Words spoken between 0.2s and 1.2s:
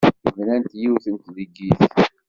Bnan yiwet n